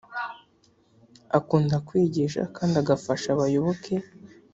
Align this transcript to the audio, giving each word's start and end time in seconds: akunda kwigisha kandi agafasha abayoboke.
akunda 1.37 1.75
kwigisha 1.87 2.41
kandi 2.55 2.75
agafasha 2.81 3.27
abayoboke. 3.31 3.93